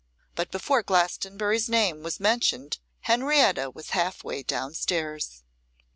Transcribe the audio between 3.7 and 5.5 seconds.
half way down stairs.